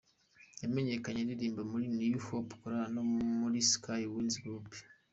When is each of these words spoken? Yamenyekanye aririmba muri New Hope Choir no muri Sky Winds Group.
Yamenyekanye 0.61 1.19
aririmba 1.21 1.61
muri 1.71 1.85
New 1.97 2.17
Hope 2.27 2.51
Choir 2.59 2.87
no 2.95 3.03
muri 3.39 3.59
Sky 3.71 4.01
Winds 4.11 4.37
Group. 4.43 4.67